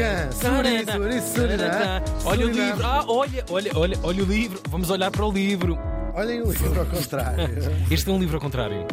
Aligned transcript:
Can, 0.00 0.32
Suri, 0.32 0.84
Suri, 0.86 1.20
Suriname, 1.20 2.02
Olha 2.24 2.46
o 2.46 2.48
Suriname. 2.48 2.70
livro. 2.70 2.86
Ah, 2.86 3.04
olha, 3.06 3.44
olha, 3.50 3.70
olha, 3.74 3.98
olha 4.02 4.22
o 4.22 4.26
livro. 4.26 4.60
Vamos 4.70 4.88
olhar 4.90 5.10
para 5.10 5.26
o 5.26 5.30
livro. 5.30 5.78
Olhem 6.14 6.40
o 6.42 6.50
livro 6.50 6.80
ao 6.80 6.86
contrário. 6.86 7.48
Este 7.90 8.08
é 8.08 8.12
um 8.12 8.18
livro 8.18 8.36
ao 8.36 8.40
contrário. 8.40 8.86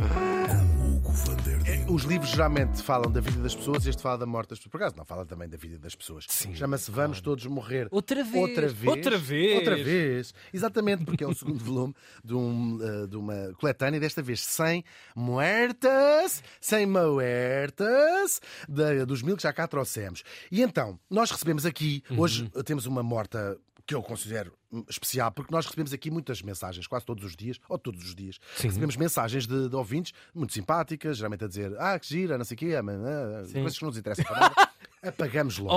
Os 1.90 2.04
livros 2.04 2.32
geralmente 2.32 2.82
falam 2.84 3.10
da 3.10 3.22
vida 3.22 3.42
das 3.42 3.56
pessoas 3.56 3.86
e 3.86 3.90
este 3.90 4.02
fala 4.02 4.18
da 4.18 4.26
morte 4.26 4.50
das 4.50 4.60
pessoas. 4.60 4.72
Por 4.72 4.78
acaso 4.78 4.98
não 4.98 5.06
fala 5.06 5.26
também 5.26 5.48
da 5.48 5.56
vida 5.56 5.80
das 5.80 5.96
pessoas. 5.96 6.26
Sim, 6.28 6.54
Chama-se 6.54 6.92
Vamos 6.92 7.22
Todos 7.22 7.46
Morrer. 7.46 7.88
Outra 7.92 8.24
vez. 8.24 8.36
Outra 8.36 8.68
vez. 8.68 8.88
Outra 8.98 9.18
vez. 9.18 9.56
Outra 9.56 9.76
vez. 9.78 10.34
Exatamente, 10.54 11.06
porque 11.06 11.24
é 11.24 11.28
o 11.28 11.34
segundo 11.36 11.64
volume 11.64 11.96
de, 12.24 12.34
um, 12.34 12.78
eh, 12.82 13.08
de 13.08 13.16
uma 13.16 13.54
coletânea, 13.60 14.00
desta 14.02 14.22
vez 14.22 14.42
sem 14.42 14.84
muertas, 15.16 16.44
sem 16.60 16.86
muertas, 16.86 18.42
dos 19.08 19.22
mil 19.22 19.38
que 19.38 19.44
já 19.44 19.54
cá 19.54 19.66
trouxemos. 19.66 20.24
E 20.52 20.62
então, 20.62 21.00
nós 21.10 21.32
recebemos 21.32 21.66
aqui, 21.66 22.04
Uhum. 22.10 22.20
hoje 22.20 22.50
temos 22.66 22.86
uma 22.86 23.02
morta 23.02 23.58
que 23.88 23.96
eu 23.96 24.04
considero 24.04 24.52
hum, 24.70 24.84
especial, 24.90 25.32
porque 25.32 25.52
nós 25.52 25.66
recebemos 25.66 25.94
aqui 25.94 26.12
muitas 26.12 26.42
mensagens, 26.42 26.86
quase 26.86 27.06
todos 27.06 27.24
os 27.24 27.38
dias, 27.38 27.58
ou 27.70 27.80
todos 27.80 28.04
os 28.04 28.14
dias, 28.14 28.38
Sim. 28.58 28.68
recebemos 28.68 28.98
mensagens 28.98 29.48
de, 29.48 29.70
de 29.70 29.76
ouvintes 29.76 30.14
muito 30.36 30.54
simpáticas, 30.54 31.18
geralmente 31.18 31.46
a 31.46 31.48
dizer, 31.48 31.74
ah, 31.80 31.98
que 31.98 32.06
gira, 32.06 32.38
não 32.38 32.44
sei 32.44 32.56
o 32.56 32.58
quê, 32.58 32.82
mas, 32.82 33.00
ah, 33.00 33.44
coisas 33.54 33.78
que 33.78 33.84
não 33.84 33.90
nos 33.90 33.98
interessam 33.98 34.26
para 34.26 34.40
nada. 34.42 34.56
Apagamos 35.08 35.58
logo. 35.58 35.74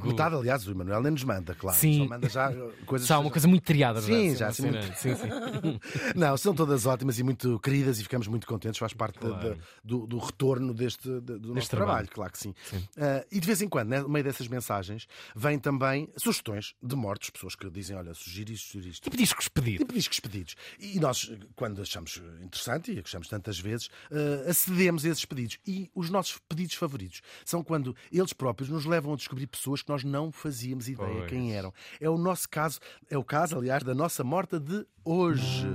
Oh. 0.00 0.06
Metade, 0.06 0.34
aliás, 0.34 0.66
o 0.66 0.70
Emanuel 0.70 1.02
nem 1.02 1.12
nos 1.12 1.24
manda, 1.24 1.54
claro. 1.54 1.76
Sim. 1.78 1.98
Só 1.98 2.08
manda 2.08 2.28
já 2.28 2.50
uh, 2.50 2.72
coisas. 2.86 3.06
Só 3.08 3.20
uma 3.20 3.30
coisa 3.30 3.48
muito 3.48 3.62
triada, 3.64 4.00
Sim, 4.00 4.34
já, 4.36 4.48
assim, 4.48 4.70
muito- 4.70 4.86
Sim, 4.96 5.14
sim. 5.14 5.28
Não, 6.14 6.36
são 6.36 6.54
todas 6.54 6.86
ótimas 6.86 7.18
e 7.18 7.22
muito 7.22 7.58
queridas 7.60 7.98
e 7.98 8.02
ficamos 8.02 8.26
muito 8.28 8.46
contentes, 8.46 8.78
faz 8.78 8.92
parte 8.92 9.18
Claro. 9.18 9.50
da- 9.50 9.56
do, 9.84 10.06
do 10.06 10.18
retorno 10.18 10.74
deste, 10.74 11.08
de- 11.08 11.38
do 11.38 11.54
nosso 11.54 11.68
trabalho. 11.70 11.86
trabalho. 11.86 12.08
claro 12.10 12.32
que 12.32 12.38
sim. 12.38 12.54
Ah, 12.98 13.24
e 13.30 13.40
de 13.40 13.46
vez 13.46 13.62
em 13.62 13.68
quando, 13.68 13.88
né, 13.88 14.00
no 14.00 14.08
meio 14.08 14.24
dessas 14.24 14.48
mensagens, 14.48 15.06
vêm 15.34 15.58
também 15.58 16.08
sugestões 16.16 16.74
de 16.82 16.94
mortos, 16.96 17.30
pessoas 17.30 17.54
que 17.54 17.68
dizem: 17.70 17.96
olha, 17.96 18.14
sugiro 18.14 18.52
isto, 18.52 18.72
sugiro 18.72 18.88
isto. 18.92 19.02
Tipo 19.04 19.16
discos 19.16 19.48
pedidos. 19.48 19.78
Tipo 19.78 19.92
discos 19.94 20.20
pedidos. 20.20 20.54
E 20.78 20.98
nós, 21.00 21.30
quando 21.54 21.80
achamos 21.82 22.20
interessante, 22.42 22.92
e 22.92 23.00
achamos 23.04 23.28
tantas 23.28 23.58
vezes, 23.58 23.88
eh, 24.10 24.46
acedemos 24.50 25.04
a 25.04 25.08
esses 25.08 25.24
pedidos. 25.24 25.58
E 25.66 25.90
os 25.94 26.10
nossos 26.10 26.38
pedidos 26.48 26.74
favoritos 26.74 27.22
são 27.44 27.62
quando 27.62 27.94
eles 28.12 28.32
próprios 28.32 28.65
nos 28.68 28.84
levam 28.84 29.12
a 29.12 29.16
descobrir 29.16 29.46
pessoas 29.46 29.82
que 29.82 29.88
nós 29.88 30.04
não 30.04 30.30
fazíamos 30.32 30.88
ideia 30.88 31.26
quem 31.26 31.54
eram. 31.54 31.72
É 32.00 32.08
o 32.08 32.16
nosso 32.16 32.48
caso, 32.48 32.78
é 33.10 33.16
o 33.16 33.24
caso, 33.24 33.56
aliás, 33.56 33.82
da 33.82 33.94
nossa 33.94 34.22
morta 34.24 34.58
de 34.58 34.86
hoje. 35.04 35.66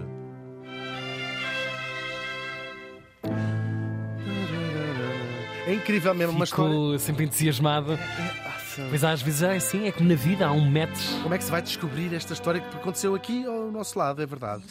É 5.66 5.74
incrível 5.74 6.14
mesmo, 6.14 6.36
uma 6.36 6.44
história. 6.44 6.74
Fico 6.74 7.00
sempre 7.00 7.26
entusiasmado. 7.26 7.94
Ah, 7.94 8.51
Pois 8.90 9.04
às 9.04 9.22
vezes 9.22 9.42
é 9.42 9.56
assim, 9.56 9.88
é 9.88 9.92
como 9.92 10.10
na 10.10 10.16
vida 10.16 10.48
há 10.48 10.52
um 10.52 10.70
metros. 10.70 11.06
Como 11.22 11.34
é 11.34 11.38
que 11.38 11.44
se 11.44 11.52
vai 11.52 11.62
descobrir 11.62 12.14
esta 12.14 12.34
história 12.34 12.62
que 12.62 12.76
aconteceu 12.76 13.16
aqui 13.16 13.46
ao 13.46 13.72
nosso 13.72 13.98
lado, 13.98 14.22
é 14.22 14.26
verdade? 14.26 14.64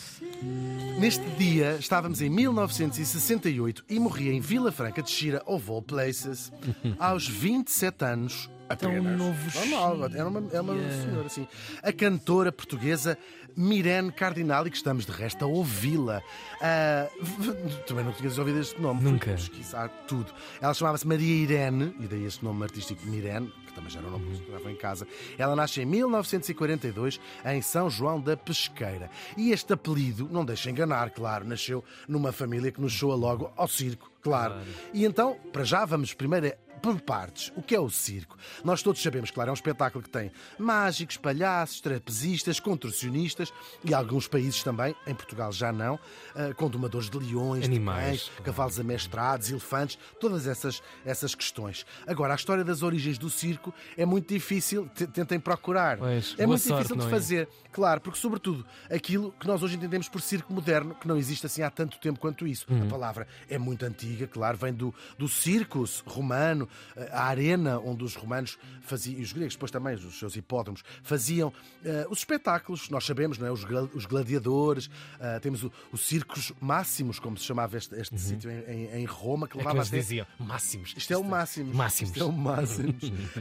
Neste 0.99 1.25
dia, 1.31 1.77
estávamos 1.79 2.21
em 2.21 2.29
1968 2.29 3.85
e 3.89 3.99
morria 3.99 4.33
em 4.33 4.41
Vila 4.41 4.73
Franca 4.73 5.03
de 5.03 5.11
Xira, 5.11 5.43
of 5.47 5.71
all 5.71 5.83
places, 5.83 6.53
aos 6.99 7.27
27 7.29 8.05
anos. 8.05 8.51
Apenas. 8.69 9.19
novo 9.19 9.59
Normal, 9.59 10.11
era 10.15 10.29
uma, 10.29 10.45
é 10.53 10.61
uma 10.61 10.75
senhora, 10.75 11.27
assim. 11.27 11.45
A 11.83 11.93
cantora 11.93 12.53
portuguesa 12.53 13.19
Mirene 13.57 14.13
Cardinali, 14.13 14.71
que 14.71 14.77
estamos 14.77 15.05
de 15.05 15.13
resto 15.13 15.45
a 15.45 15.49
ouvi-la. 15.49 16.23
Ah, 16.63 17.09
também 17.87 18.05
não 18.05 18.13
tinhas 18.13 18.39
ouvido 18.39 18.61
este 18.61 18.81
nome. 18.81 19.03
Nunca. 19.03 19.33
pesquisar 19.33 19.89
tudo. 20.07 20.33
Ela 20.61 20.73
chamava-se 20.73 21.07
Maria 21.07 21.35
Irene, 21.43 21.95
e 21.99 22.07
daí 22.07 22.25
este 22.25 22.45
nome 22.45 22.63
artístico 22.63 23.03
de 23.03 23.09
Mirene, 23.09 23.53
que 23.71 23.77
também 23.77 23.91
já 23.91 24.01
era 24.01 24.09
um 24.09 24.13
nome 24.13 24.27
que 24.37 24.43
estava 24.43 24.71
em 24.71 24.77
casa. 24.77 25.07
Ela 25.39 25.57
nasce 25.57 25.81
em 25.81 25.87
1942 25.87 27.21
em 27.47 27.63
São 27.63 27.89
João 27.89 28.21
da 28.21 28.37
Pesqueira. 28.37 29.11
E 29.37 29.53
este 29.53 29.73
apelido, 29.73 30.29
não 30.31 30.45
deixa 30.45 30.71
enganar, 30.71 31.11
claro, 31.11 31.47
nasceu 31.47 31.85
numa 32.07 32.33
família 32.33 32.71
que 32.71 32.81
nos 32.81 32.93
soa 32.93 33.15
logo 33.15 33.53
ao 33.57 33.69
circo, 33.69 34.11
claro. 34.23 34.55
E 34.93 35.05
então, 35.05 35.37
para 35.53 35.65
já, 35.65 35.85
vamos 35.85 36.13
primeiro 36.13 36.53
por 36.81 37.01
partes. 37.01 37.53
O 37.57 37.63
que 37.63 37.75
é 37.75 37.81
o 37.81 37.89
circo? 37.91 38.37
Nós 38.65 38.83
todos 38.83 39.03
sabemos, 39.03 39.31
claro, 39.31 39.49
é 39.49 39.53
um 39.53 39.55
espetáculo 39.55 40.03
que 40.03 40.11
tem 40.11 40.31
mágicos, 40.59 41.17
palhaços, 41.17 41.81
trapezistas, 41.81 42.59
contorcionistas 42.61 43.53
e 43.85 43.95
alguns 43.95 44.27
países 44.27 44.63
também, 44.63 44.95
em 45.07 45.15
Portugal 45.15 45.53
já 45.53 45.73
não, 45.73 45.99
ah, 46.35 46.55
com 46.55 46.69
domadores 46.69 47.09
de 47.11 47.19
leões, 47.19 47.65
Animais, 47.65 48.21
de 48.21 48.31
cães, 48.31 48.45
cavalos 48.45 48.81
amestrados, 48.81 49.51
elefantes, 49.51 49.99
todas 50.19 50.47
essas, 50.47 50.83
essas 51.05 51.35
questões. 51.35 51.85
Agora, 52.07 52.33
a 52.33 52.37
história 52.37 52.65
das 52.65 52.83
origens 52.83 53.19
do 53.19 53.29
circo 53.31 53.73
é 53.97 54.07
muito 54.07 54.33
difícil, 54.33 54.89
te- 54.95 55.07
tentem 55.07 55.39
procurar. 55.39 55.99
Pois, 55.99 56.35
é 56.39 56.47
muito 56.47 56.63
sorte, 56.63 56.83
difícil 56.83 56.97
de 56.97 57.07
é? 57.07 57.11
fazer, 57.11 57.49
claro, 57.73 58.01
porque, 58.01 58.19
sobretudo, 58.19 58.65
aquilo 58.91 59.33
que 59.39 59.47
nós 59.47 59.63
hoje 59.63 59.77
entendemos 59.77 60.09
por 60.09 60.21
circo 60.21 60.53
moderno, 60.53 60.95
que 60.95 61.07
não 61.07 61.17
existe 61.17 61.47
assim 61.47 61.63
há 61.63 61.71
tanto 61.71 61.99
tempo 61.99 62.19
quanto 62.19 62.47
isso. 62.47 62.67
Uhum. 62.71 62.85
A 62.85 62.87
palavra 62.87 63.27
é 63.49 63.59
muito 63.59 63.85
antiga, 63.85 64.27
claro, 64.27 64.57
vem 64.57 64.73
do, 64.73 64.95
do 65.19 65.29
circus 65.29 66.03
romano, 66.07 66.69
a 67.13 67.25
arena 67.25 67.79
onde 67.79 68.05
os 68.05 68.15
romanos 68.15 68.59
faziam, 68.83 69.19
e 69.21 69.23
os 69.23 69.33
gregos 69.33 69.55
depois 69.55 69.71
também, 69.71 69.95
os 69.95 70.19
seus 70.19 70.37
hipódromos, 70.37 70.83
faziam 71.03 71.53
eh, 71.85 72.07
os 72.11 72.19
espetáculos, 72.19 72.89
nós 72.91 73.05
sabemos, 73.05 73.39
não 73.39 73.47
é? 73.47 73.51
os, 73.53 73.65
os 73.95 74.07
gladiadores, 74.07 74.91
eh, 75.21 75.39
temos 75.41 75.63
o, 75.65 75.73
os 75.93 76.01
circos 76.07 76.53
máximos, 76.61 77.19
como 77.19 77.37
se 77.37 77.45
chamava 77.45 77.77
este, 77.77 77.95
este 77.95 78.19
sítio 78.19 78.51
em, 78.51 78.85
em- 79.01 79.05
Roma, 79.05 79.47
que 79.49 79.55
Uhum. 79.57 79.61
É 79.61 79.65
que 79.65 79.69
levava 79.69 79.87
até 79.89 79.99
diziam 79.99 80.27
máximos. 80.39 80.95
isto 80.97 81.13
é 81.13 81.17
o 81.17 81.25
máximo. 81.25 81.75
Máximos. 81.75 82.11
Isto 82.11 82.23
é 82.23 82.25
o 82.27 82.33
máximo. 82.33 82.95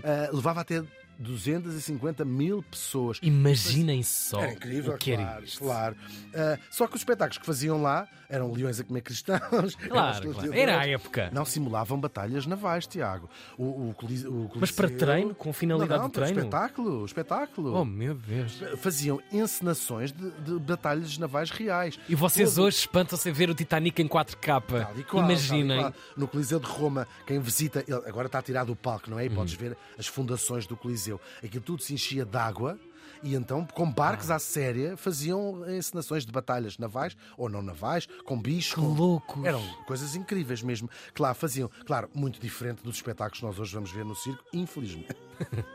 Ah, 0.03 0.29
levava 0.33 0.61
até 0.61 0.83
250 1.19 2.23
mil 2.25 2.63
pessoas. 2.63 3.19
Imaginem 3.21 4.01
só 4.01 4.41
Era 4.41 4.53
incrível, 4.53 4.93
o 4.93 4.97
que 4.97 5.11
era 5.11 5.23
claro. 5.25 5.43
isto. 5.43 5.59
claro. 5.59 5.95
Ah, 6.33 6.57
só 6.71 6.87
que 6.87 6.95
os 6.95 7.01
espetáculos 7.01 7.37
que 7.37 7.45
faziam 7.45 7.81
lá 7.81 8.07
eram 8.29 8.51
leões 8.53 8.79
a 8.79 8.83
comer 8.83 9.01
cristãos. 9.01 9.75
Claro, 9.89 10.33
claro. 10.33 10.53
Era 10.53 10.79
a 10.81 10.87
época. 10.87 11.29
Não 11.33 11.43
simulavam 11.45 11.99
batalhas 11.99 12.45
navais, 12.45 12.85
Tiago. 12.87 13.29
O, 13.57 13.63
o, 13.63 13.95
o 13.99 14.51
Mas 14.59 14.71
para 14.71 14.89
treino, 14.89 15.33
com 15.35 15.51
finalidade 15.51 15.91
não, 15.93 15.99
não, 16.03 16.07
de 16.07 16.13
treino? 16.13 16.37
Espetáculo, 16.39 17.05
espetáculo. 17.05 17.73
Oh 17.73 17.83
meu 17.85 18.13
Deus. 18.15 18.61
Faziam 18.77 19.19
encenações 19.31 20.11
de, 20.11 20.29
de 20.31 20.59
batalhas 20.59 21.17
navais 21.17 21.49
reais. 21.49 21.99
E 22.07 22.15
vocês 22.15 22.53
Todo- 22.55 22.65
hoje 22.65 22.77
espantam-se 22.77 23.27
a 23.29 23.31
ver 23.33 23.49
o 23.49 23.55
Titanic 23.55 23.99
em 24.01 24.07
4K. 24.07 24.61
Tal 24.61 24.99
e 24.99 25.03
qual, 25.03 25.23
Imaginem. 25.23 25.91
No 26.15 26.27
Coliseu 26.27 26.59
de 26.59 26.67
Roma, 26.67 27.07
quem 27.25 27.39
visita, 27.39 27.83
ele 27.87 28.01
agora 28.07 28.27
está 28.27 28.41
tirado 28.41 28.67
do 28.67 28.75
palco, 28.75 29.09
não 29.09 29.17
é? 29.19 29.25
E 29.25 29.29
podes 29.29 29.53
Uhum. 29.53 29.59
ver 29.59 29.77
as 29.97 30.05
fundações 30.07 30.67
do 30.67 30.77
Coliseu. 30.77 31.08
Aquilo 31.43 31.63
tudo 31.63 31.81
se 31.81 31.93
enchia 31.93 32.25
de 32.25 32.37
água. 32.37 32.77
E 33.21 33.35
então, 33.35 33.65
com 33.65 33.91
barcos 33.91 34.31
Ah. 34.31 34.35
à 34.35 34.39
séria, 34.39 34.95
faziam 34.95 35.69
encenações 35.69 36.25
de 36.25 36.31
batalhas 36.31 36.77
navais 36.77 37.17
ou 37.37 37.49
não 37.49 37.61
navais, 37.61 38.07
com 38.23 38.39
bichos. 38.41 38.73
Que 38.75 38.79
com- 38.79 38.93
loucos. 38.93 39.43
Eram 39.43 39.61
coisas 39.85 40.15
incríveis 40.15 40.61
mesmo. 40.61 40.89
Que 41.13 41.21
lá 41.21 41.33
faziam. 41.33 41.69
Claro, 41.85 42.09
muito 42.13 42.39
diferente 42.39 42.81
dos 42.81 42.95
espetáculos 42.95 43.39
que 43.39 43.45
nós 43.45 43.59
hoje 43.59 43.73
vamos 43.73 43.91
ver 43.91 44.05
no 44.05 44.15
circo, 44.15 44.43
infelizmente. 44.53 45.09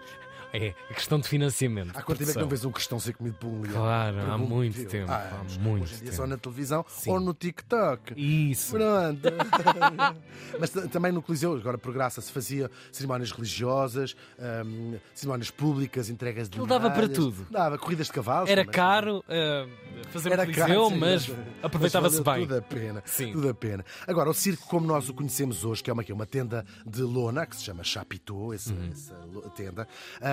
É, 0.56 0.72
a 0.88 0.94
questão 0.94 1.18
de 1.18 1.26
financiamento. 1.28 1.90
Há 1.96 2.02
quanto 2.02 2.18
tempo 2.18 2.30
é 2.30 2.34
que 2.34 2.38
não 2.40 2.48
vês 2.48 2.64
um 2.64 2.70
cristão 2.70 3.00
ser 3.00 3.12
comido 3.14 3.36
por 3.38 3.48
um 3.48 3.60
leão? 3.62 3.74
Claro, 3.74 4.20
há 4.20 4.38
muito 4.38 4.84
tempo, 4.86 5.10
há 5.10 5.16
anos. 5.40 5.56
muito 5.58 5.82
Hoje 5.82 5.94
em 5.94 5.96
dia 5.98 6.04
tempo. 6.06 6.16
só 6.16 6.26
na 6.28 6.36
televisão 6.36 6.86
ou 7.08 7.18
no 7.20 7.34
TikTok. 7.34 8.14
Isso. 8.16 8.70
Pronto. 8.72 9.20
Mas 10.60 10.70
também 10.70 11.10
no 11.10 11.20
Coliseu, 11.20 11.54
agora 11.56 11.76
por 11.76 11.92
graça, 11.92 12.20
se 12.20 12.30
fazia 12.30 12.70
cerimónias 12.92 13.32
religiosas, 13.32 14.14
hum, 14.64 14.96
cerimónias 15.12 15.50
públicas, 15.50 16.08
entregas 16.08 16.48
de 16.48 16.58
Ele 16.58 16.66
dava 16.68 16.88
para 16.90 17.08
tudo. 17.08 17.46
Dava 17.50 17.76
corridas 17.76 18.06
de 18.06 18.12
cavalos. 18.12 18.48
Era 18.48 18.62
também. 18.62 18.74
caro 18.74 19.18
uh, 19.28 20.06
fazer 20.10 20.32
Era 20.32 20.46
caro, 20.46 20.54
coliseu, 20.54 20.88
sim, 20.90 20.96
mas 20.98 21.30
aproveitava-se 21.62 22.22
bem. 22.22 22.46
Tudo 22.46 22.56
a 22.58 22.62
pena. 22.62 23.02
Sim. 23.04 23.32
Tudo 23.32 23.48
a 23.48 23.54
pena. 23.54 23.84
Agora, 24.06 24.30
o 24.30 24.34
circo 24.34 24.66
como 24.68 24.86
nós 24.86 25.08
o 25.08 25.14
conhecemos 25.14 25.64
hoje, 25.64 25.82
que 25.82 25.90
é 25.90 25.92
uma, 25.92 26.04
que 26.04 26.12
é 26.12 26.14
uma 26.14 26.26
tenda 26.26 26.64
de 26.86 27.02
lona, 27.02 27.44
que 27.44 27.56
se 27.56 27.64
chama 27.64 27.82
Chapiteau, 27.82 28.52
essa, 28.54 28.72
Uhum. 28.72 28.90
essa 28.92 29.14
lo- 29.32 29.42
tenda, 29.50 29.88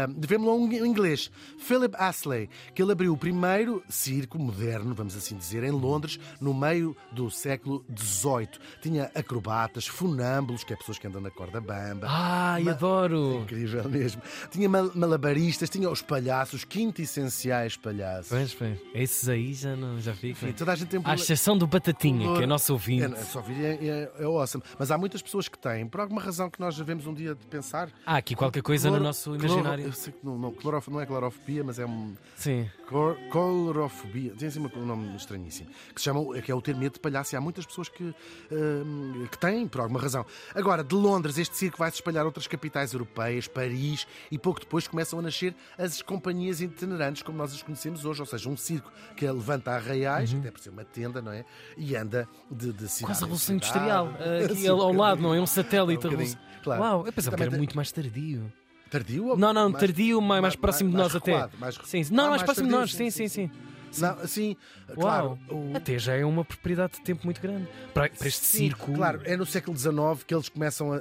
hum, 0.10 0.11
devemos-lo 0.14 0.52
a 0.54 0.56
um 0.56 0.86
inglês, 0.86 1.32
Philip 1.60 1.96
Astley, 1.98 2.50
que 2.76 2.82
ele 2.82 2.92
abriu 2.92 3.14
o 3.14 3.18
primeiro 3.18 3.84
circo 3.90 4.38
moderno, 4.40 4.94
vamos 4.94 5.16
assim 5.16 5.36
dizer, 5.38 5.64
em 5.64 5.72
Londres, 5.72 6.20
no 6.40 6.54
meio 6.54 6.96
do 7.12 7.30
século 7.30 7.84
XVIII. 7.98 8.50
Tinha 8.82 9.12
acrobatas, 9.16 9.88
funâmbulos, 9.88 10.64
que 10.64 10.74
é 10.74 10.76
pessoas 10.76 10.98
que 11.00 11.08
andam 11.08 11.22
na 11.22 11.30
corda 11.32 11.60
bamba. 11.62 12.08
Ai, 12.10 12.68
adoro! 12.68 13.42
Incrível 13.44 13.88
mesmo. 13.90 14.22
Tinha 14.50 14.68
mal- 14.70 14.92
malabaristas, 14.96 15.70
tinha 15.70 15.90
os 15.90 16.02
palhaços, 16.02 16.64
quintessenciais 16.66 17.78
palhaços. 17.78 18.30
Pois, 18.30 18.54
pois. 18.54 18.78
Esses 18.94 19.28
aí 19.30 19.54
já 19.54 19.76
não 19.76 20.00
já 20.00 20.14
ficam. 20.14 20.48
Enfim, 20.50 20.52
toda 20.58 20.72
a 20.72 20.76
gente 20.76 20.90
tem 20.90 21.00
um 21.00 21.02
À 21.02 21.04
problema- 21.06 21.24
exceção 21.24 21.58
do 21.58 21.66
Batatinha, 21.68 22.36
que 22.38 22.44
é 22.44 22.46
nosso 22.48 22.74
ouvinte. 22.74 23.04
É, 23.04 23.16
só 23.24 23.42
vir 23.42 23.64
é, 23.64 23.74
é, 23.82 24.12
é 24.20 24.24
awesome. 24.26 24.64
Mas 24.78 24.92
há 24.92 24.98
muitas 24.98 25.22
pessoas 25.22 25.48
que 25.48 25.58
têm, 25.58 25.88
por 25.88 26.02
alguma 26.02 26.22
razão 26.22 26.50
que 26.50 26.60
nós 26.60 26.76
devemos 26.78 27.06
um 27.08 27.14
dia 27.14 27.36
de 27.36 27.46
pensar. 27.48 27.90
Há 28.06 28.18
aqui 28.18 28.36
qualquer 28.36 28.62
coisa 28.62 28.88
no 28.88 28.94
Louro- 28.94 29.06
nosso 29.06 29.36
imaginário. 29.36 29.84
louro- 29.86 29.98
sei 30.02 30.14
que 30.14 30.26
não, 30.26 30.38
não, 30.38 30.52
clorof, 30.52 30.90
não 30.90 31.00
é 31.00 31.06
clorofobia, 31.06 31.64
mas 31.64 31.80
é 31.80 31.86
um. 31.86 32.14
Sim. 32.36 32.70
Cor, 32.88 33.16
colorofobia, 33.32 34.34
tem 34.38 34.48
assim 34.50 34.60
um 34.60 34.86
nome 34.86 35.16
estranhíssimo, 35.16 35.70
que 35.96 36.02
se 36.02 36.06
chama, 36.06 36.22
que 36.42 36.52
é 36.52 36.56
o 36.56 36.62
ter 36.62 36.76
medo 36.76 36.94
de 36.94 37.00
palhaço. 37.00 37.34
E 37.34 37.38
há 37.38 37.42
muitas 37.42 37.66
pessoas 37.66 37.88
que, 37.88 38.14
hum, 38.52 39.26
que 39.32 39.38
têm, 39.38 39.68
por 39.68 39.82
alguma 39.82 40.00
razão. 40.00 40.26
Agora, 40.54 40.84
de 40.84 40.96
Londres, 40.96 41.38
este 41.38 41.56
circo 41.56 41.78
vai 41.78 41.90
se 41.90 41.96
espalhar 41.98 42.24
a 42.24 42.26
outras 42.26 42.48
capitais 42.48 42.92
europeias, 42.94 43.48
Paris, 43.48 44.06
e 44.30 44.38
pouco 44.38 44.60
depois 44.60 44.88
começam 44.88 45.20
a 45.20 45.22
nascer 45.22 45.56
as 45.78 46.02
companhias 46.02 46.60
itinerantes, 46.62 47.22
como 47.24 47.38
nós 47.38 47.54
as 47.54 47.62
conhecemos 47.64 48.04
hoje, 48.04 48.20
ou 48.20 48.26
seja, 48.26 48.50
um 48.50 48.58
circo 48.58 48.92
que 49.16 49.26
levanta 49.30 49.72
arraiais, 49.72 50.32
que 50.32 50.40
até 50.40 50.52
por 50.52 50.60
ser 50.60 50.70
uma 50.72 50.84
tenda, 50.84 51.22
não 51.22 51.32
é? 51.32 51.46
E 51.78 51.96
anda 51.96 52.28
de, 52.50 52.74
de 52.74 52.88
cidade. 52.90 53.04
Uhum. 53.04 53.06
Quase 53.08 53.24
a 53.24 53.26
Revolução. 53.26 53.56
Industrial. 53.56 54.10
ah, 54.20 54.46
Aqui 54.52 54.68
ao 54.68 54.92
um 54.92 54.98
lado, 54.98 55.22
não 55.22 55.34
é? 55.34 55.40
Um 55.40 55.46
satélite. 55.48 56.06
Um 56.08 56.10
bocadinho, 56.12 56.30
Revolução- 56.36 56.62
claro. 56.64 56.82
Uau, 56.82 57.08
eu 57.08 57.14
pensava 57.14 57.36
que 57.38 57.44
Também 57.44 57.44
era 57.44 57.52
tem- 57.52 57.58
muito 57.60 57.76
mais 57.76 57.92
tardio. 57.92 58.52
Tardio? 58.92 59.28
ou 59.30 59.38
Não, 59.38 59.54
não, 59.54 59.70
mais- 59.70 59.80
tardio, 59.80 60.22
mais, 60.22 60.42
mais 60.42 60.56
próximo 60.56 60.92
de 60.92 60.98
nós 60.98 61.16
até. 61.16 61.50
mais- 61.58 61.76
Sim, 61.86 62.04
sim. 62.04 62.14
Ah, 62.14 62.16
Não, 62.18 62.30
mais 62.30 62.44
próximo 62.44 62.68
de 62.68 62.74
nós, 62.74 62.94
sim, 62.94 63.10
sim, 63.10 63.28
sim. 63.28 63.50
Não, 63.98 64.12
assim, 64.22 64.56
Uau, 64.92 64.96
claro. 64.96 65.40
o- 65.50 65.76
até 65.76 66.00
já 66.00 66.14
é 66.16 66.24
uma 66.24 66.46
propriedade 66.46 66.94
de 66.94 67.02
tempo 67.02 67.26
muito 67.26 67.42
grande. 67.42 67.68
Para, 67.94 68.08
para 68.10 68.26
este 68.28 68.46
Sim, 68.46 68.58
circo. 68.70 68.94
Claro, 68.94 69.22
é 69.26 69.36
no 69.36 69.46
século 69.46 69.76
XIX 69.78 70.24
que 70.26 70.34
eles 70.34 70.48
começam 70.48 70.94
a, 70.94 70.98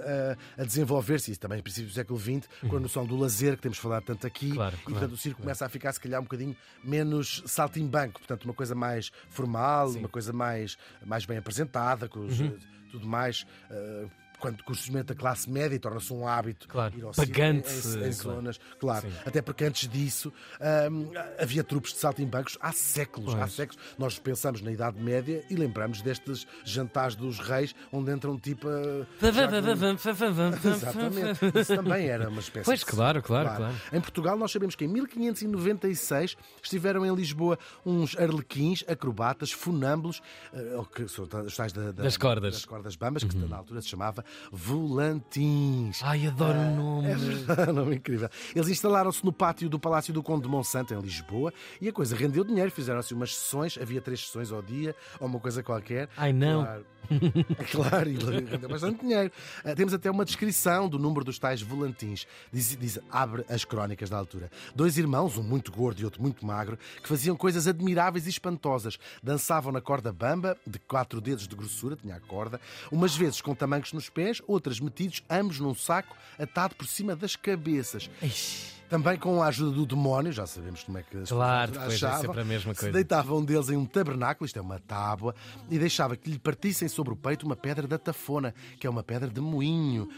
a- 0.58 0.64
desenvolver-se, 0.64 1.30
e 1.30 1.36
também 1.36 1.58
no 1.58 1.62
princípio 1.62 1.88
do 1.88 1.94
século 1.94 2.18
XX, 2.18 2.48
com 2.68 2.76
a 2.76 2.80
noção 2.80 3.06
do 3.06 3.16
lazer, 3.16 3.54
que 3.54 3.62
temos 3.62 3.78
falado 3.78 4.02
tanto 4.04 4.26
aqui, 4.26 4.48
Uhum. 4.50 4.54
Claro, 4.56 4.74
e 4.74 4.78
claro, 4.78 4.90
portanto 4.98 5.12
o 5.12 5.16
circo 5.16 5.40
começa 5.40 5.64
a 5.64 5.68
ficar, 5.68 5.92
se 5.92 6.00
calhar, 6.00 6.20
um 6.20 6.24
bocadinho 6.24 6.56
menos 6.82 7.44
saltimbanco, 7.46 8.18
portanto, 8.18 8.44
uma 8.44 8.54
coisa 8.54 8.74
mais 8.74 9.12
formal, 9.30 9.88
uma 9.90 10.08
coisa 10.08 10.32
mais, 10.32 10.76
mais 11.06 11.24
bem 11.24 11.38
apresentada, 11.38 12.08
com 12.08 12.18
os, 12.26 12.40
Uhum. 12.40 12.56
tudo 12.90 13.06
mais. 13.06 13.46
eh, 13.70 14.06
quando 14.40 14.62
surgimento 14.64 15.12
da 15.12 15.14
classe 15.14 15.48
média 15.50 15.78
torna-se 15.78 16.12
um 16.12 16.26
hábito 16.26 16.66
Claro, 16.68 16.96
ir 16.96 17.04
ao 17.04 17.12
pagante, 17.12 17.68
em, 17.68 17.74
em- 17.74 18.08
em 18.08 18.14
claro. 18.14 18.14
zonas, 18.14 18.60
claro, 18.78 19.08
Sim. 19.08 19.14
até 19.26 19.42
porque 19.42 19.64
antes 19.64 19.88
disso 19.88 20.32
hum, 20.90 21.10
havia 21.38 21.62
trupes 21.62 21.92
de 21.92 21.98
saltimbancos 21.98 22.56
há 22.60 22.72
séculos, 22.72 23.34
há 23.34 23.38
Pois. 23.38 23.52
séculos. 23.52 23.82
Nós 23.98 24.18
pensamos 24.18 24.60
na 24.62 24.72
Idade 24.72 24.98
Média 25.00 25.44
e 25.50 25.54
lembramos 25.54 26.00
destes 26.02 26.46
jantares 26.64 27.14
dos 27.14 27.38
reis, 27.38 27.74
onde 27.92 28.10
entram 28.12 28.38
tipo 28.38 28.68
a. 28.68 29.06
com- 29.20 30.68
Exatamente. 30.68 31.40
Isso 31.60 31.76
também 31.76 32.08
era 32.08 32.28
uma 32.28 32.40
espécie 32.40 32.64
Pois, 32.64 32.80
de- 32.80 32.86
claro, 32.86 33.22
claro, 33.22 33.56
claro. 33.56 33.74
Em 33.92 34.00
Portugal, 34.00 34.36
nós 34.36 34.50
sabemos 34.50 34.74
que 34.74 34.84
em 34.84 34.88
1596 34.88 36.36
estiveram 36.62 37.04
em 37.04 37.14
Lisboa 37.14 37.58
uns 37.84 38.16
arlequins, 38.18 38.84
acrobatas, 38.88 39.52
funâmbulos, 39.52 40.22
ou 40.76 40.84
que 40.84 41.08
são 41.08 41.24
os 41.46 41.56
tais 41.56 41.72
da- 41.72 41.92
da- 41.92 42.02
Das 42.04 42.16
cordas. 42.16 42.54
Uhum. 42.54 42.58
das 42.60 42.64
cordas 42.64 42.96
bambas, 42.96 43.24
que 43.24 43.36
na 43.36 43.56
altura 43.56 43.80
se 43.82 43.88
chamava 43.88 44.24
volantins. 44.50 46.00
Ai, 46.02 46.26
adoro 46.26 46.58
o 46.58 46.76
nome. 46.76 47.08
É 47.08 47.14
verdade, 47.14 47.72
nome 47.72 47.96
incrível. 47.96 48.28
Eles 48.54 48.68
instalaram-se 48.68 49.24
no 49.24 49.32
pátio 49.32 49.68
do 49.68 49.78
Palácio 49.78 50.12
do 50.12 50.22
Conde 50.22 50.42
de 50.42 50.48
Monsanto, 50.48 50.94
em 50.94 51.00
Lisboa, 51.00 51.52
e 51.80 51.88
a 51.88 51.92
coisa 51.92 52.14
rendeu 52.16 52.44
dinheiro. 52.44 52.70
Fizeram-se 52.70 53.12
umas 53.14 53.34
sessões, 53.34 53.78
havia 53.80 54.00
três 54.00 54.20
sessões 54.20 54.50
ao 54.52 54.62
dia, 54.62 54.94
ou 55.18 55.26
uma 55.26 55.40
coisa 55.40 55.62
qualquer. 55.62 56.08
Ai, 56.16 56.32
não. 56.32 56.62
Claro. 56.64 56.86
É 57.58 57.64
claro, 57.72 58.08
e 58.10 58.14
rendeu 58.44 58.68
bastante 58.68 59.00
dinheiro. 59.00 59.32
Ah, 59.64 59.74
temos 59.74 59.92
até 59.92 60.08
uma 60.10 60.24
descrição 60.24 60.88
do 60.88 60.98
número 60.98 61.24
dos 61.24 61.38
tais 61.38 61.60
volantins. 61.60 62.26
Diz, 62.52 62.76
diz- 62.76 63.00
abre 63.10 63.44
as 63.48 63.64
crónicas 63.64 64.08
da 64.10 64.16
altura. 64.18 64.50
Dois 64.76 64.96
irmãos, 64.96 65.36
um 65.36 65.42
muito 65.42 65.72
gordo 65.72 66.00
e 66.00 66.04
outro 66.04 66.22
muito 66.22 66.44
magro, 66.46 66.78
que 67.02 67.08
faziam 67.08 67.34
coisas 67.34 67.66
admiráveis 67.66 68.26
e 68.26 68.30
espantosas. 68.30 68.96
Dançavam 69.22 69.72
na 69.72 69.80
corda 69.80 70.12
bamba, 70.12 70.56
de 70.66 70.78
quatro 70.78 71.20
dedos 71.20 71.48
de 71.48 71.56
grossura, 71.56 71.96
tinha 71.96 72.14
a 72.14 72.20
corda, 72.20 72.60
umas 72.92 73.16
vezes 73.16 73.40
com 73.40 73.54
tamancos 73.54 73.92
nos 73.92 74.08
pés, 74.08 74.19
outras 74.46 74.78
metidos, 74.80 75.22
ambos 75.28 75.58
num 75.60 75.74
saco, 75.74 76.16
atado 76.38 76.74
por 76.74 76.86
cima 76.86 77.14
das 77.16 77.36
cabeças. 77.36 78.10
Ixi. 78.22 78.80
Também 78.90 79.16
com 79.16 79.40
a 79.40 79.46
ajuda 79.46 79.70
do 79.70 79.86
demónio, 79.86 80.32
já 80.32 80.44
sabemos 80.48 80.82
como 80.82 80.98
é 80.98 81.04
que 81.04 81.16
as 81.18 81.28
Claro, 81.28 81.70
pessoas 81.70 81.92
é 81.92 81.94
achavam. 81.94 82.20
sempre 82.22 82.40
a 82.40 82.44
mesma 82.44 82.74
Se 82.74 82.80
coisa. 82.80 82.92
deitava 82.92 83.34
um 83.36 83.44
deles 83.44 83.68
em 83.70 83.76
um 83.76 83.86
tabernáculo, 83.86 84.44
isto 84.46 84.58
é 84.58 84.62
uma 84.62 84.80
tábua, 84.80 85.32
e 85.70 85.78
deixava 85.78 86.16
que 86.16 86.28
lhe 86.28 86.40
partissem 86.40 86.88
sobre 86.88 87.12
o 87.12 87.16
peito 87.16 87.46
uma 87.46 87.54
pedra 87.54 87.86
da 87.86 87.96
tafona, 87.98 88.52
que 88.80 88.88
é 88.88 88.90
uma 88.90 89.04
pedra 89.04 89.30
de 89.30 89.40
moinho, 89.40 90.08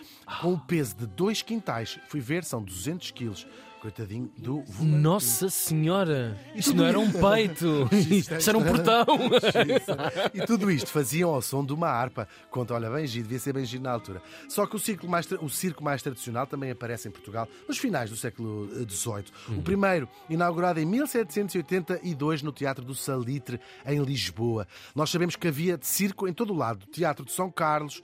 com 0.41 0.55
o 0.55 0.59
peso 0.59 0.97
de 0.97 1.07
dois 1.07 1.43
quintais. 1.43 1.99
Fui 2.09 2.19
ver, 2.21 2.45
são 2.45 2.63
200 2.63 3.11
quilos. 3.11 3.47
Coitadinho 3.83 4.31
do 4.39 4.63
volante. 4.63 4.97
Nossa 4.97 5.51
Senhora! 5.51 6.39
Isto 6.55 6.73
não 6.73 6.87
era 6.87 7.01
um 7.01 7.11
peito! 7.11 7.89
Isto 7.93 8.35
é 8.35 8.39
Isto 8.39 8.51
era 8.51 8.59
um 8.59 8.63
portão! 8.63 9.05
E 10.33 10.47
tudo 10.47 10.71
isto 10.71 10.89
faziam 10.89 11.35
ao 11.35 11.43
som 11.43 11.65
de 11.65 11.73
uma 11.73 11.89
harpa. 11.89 12.29
Conta, 12.51 12.75
olha, 12.75 12.89
bem 12.89 13.07
giro, 13.07 13.25
devia 13.25 13.41
ser 13.41 13.53
bem 13.53 13.65
giro 13.65 13.83
na 13.83 13.91
altura. 13.91 14.23
Só 14.49 14.67
que 14.67 14.77
o 14.77 14.79
circo 14.79 15.09
mais, 15.09 15.29
o 15.33 15.49
circo 15.49 15.83
mais 15.83 16.01
tradicional 16.01 16.47
também 16.47 16.71
aparece 16.71 17.09
em 17.09 17.11
Portugal 17.11 17.49
nos 17.67 17.77
finais 17.77 18.09
do 18.09 18.17
século 18.17 18.69
XVIII. 18.89 19.25
O 19.59 19.63
primeiro, 19.63 20.09
inaugurado 20.31 20.79
em 20.79 20.87
1782 20.87 22.43
no 22.43 22.53
Teatro 22.53 22.85
do 22.85 22.95
Salitre, 22.95 23.61
em 23.85 24.03
Lisboa. 24.03 24.67
Nós 24.95 25.11
sabemos 25.11 25.35
que 25.35 25.49
havia 25.49 25.79
circo 25.83 26.29
em 26.29 26.33
todo 26.33 26.53
o 26.53 26.57
lado. 26.57 26.87
Teatro 26.87 27.25
de 27.25 27.33
São 27.33 27.51
Carlos, 27.51 28.01